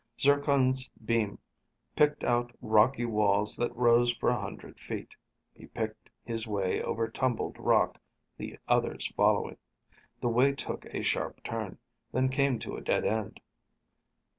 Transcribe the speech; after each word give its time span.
Zircon's 0.19 0.89
beam 1.05 1.37
picked 1.95 2.23
out 2.23 2.55
rocky 2.59 3.05
walls 3.05 3.55
that 3.57 3.75
rose 3.75 4.11
for 4.15 4.29
a 4.29 4.41
hundred 4.41 4.79
feet. 4.79 5.09
He 5.53 5.67
picked 5.67 6.09
his 6.23 6.47
way 6.47 6.81
over 6.81 7.07
tumbled 7.07 7.59
rock, 7.59 8.01
the 8.35 8.57
others 8.67 9.13
following. 9.15 9.57
The 10.19 10.29
way 10.29 10.53
took 10.53 10.85
a 10.85 11.03
sharp 11.03 11.43
turn, 11.43 11.77
then 12.13 12.29
came 12.29 12.57
to 12.61 12.75
a 12.77 12.81
dead 12.81 13.05
end. 13.05 13.41